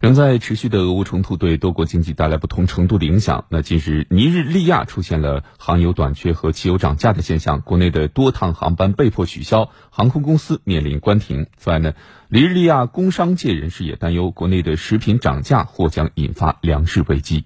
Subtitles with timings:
[0.00, 3.44] 仍在持续的俄乌冲突对多国经济带来不同程度的影响。
[3.50, 11.48] 那近日，尼日利亚出现了航油短缺和汽油涨价的现象，国内的多趟航班被迫取消，航空公司面临关停。
[11.58, 11.92] 此外呢，
[12.30, 17.44] 尼日利亚工商界人士也担忧，国内的食品涨价或将引发粮食危机。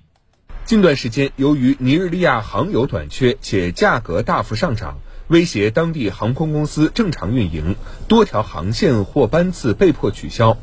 [0.64, 7.74] 近段时间，由于尼日利亚航油短缺且价格大幅上涨，威胁当地航空公司正常运营，
[8.06, 10.56] 多条航线或班次被迫取消。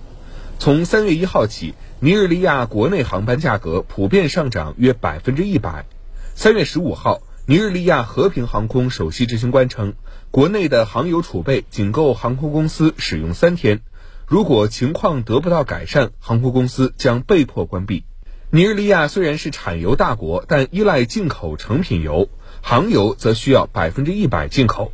[0.62, 5.88] 从三月一号起，尼日利亚国内航班价格普遍上涨约百分之一百。
[6.36, 9.96] 三月十五号，尼日利亚和平航空首席执行官称，
[10.30, 13.82] 国内的航油储备仅够航空公司使用三天，
[14.28, 18.04] 如果情况得不到改善，航空公司将被迫关闭。
[18.52, 22.30] 尼日利亚虽然是产油大国，但依赖进口成品油，
[22.62, 24.92] 航油则需要百分之一百进口。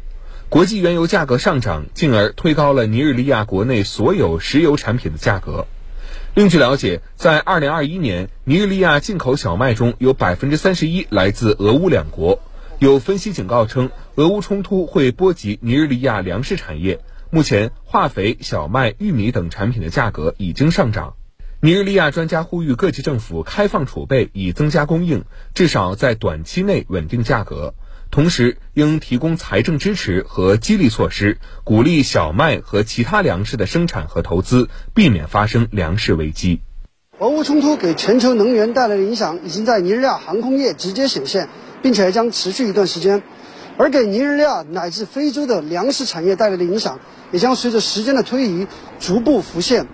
[0.50, 5.68] 国际原油价格上涨，进而推高了尼日利亚国内所有石油产品的价格。
[6.36, 12.40] 另据了解，在2021年，尼日利亚进口小麦中有31%来自俄乌两国。
[12.80, 17.02] 有分析警告称，俄乌冲突会波及尼日利亚粮食产业。
[17.30, 21.16] 目前，化肥、小麦、玉米等产品的价格已经上涨。
[21.60, 27.74] 尼日利亚专家呼吁各级政府开放储备，以增加供应，至少在短期内稳定价格。
[28.10, 36.62] 同时，应提供财政支持和激励措施，鼓励小麦和其他粮食的生产和投资，避免发生粮食危机。
[37.20, 41.50] 俄乌冲突给全球能源带来的影响，已经在尼日利亚航空业直接显现，
[41.82, 43.24] 并且还将持续一段时间。
[43.78, 47.00] 而给尼日利亚乃至非洲的粮食产业带来的影响，
[47.32, 48.68] 也将随着时间的推移
[49.00, 49.88] 逐步浮现。